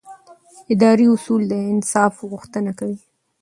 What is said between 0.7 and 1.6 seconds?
اداري اصول د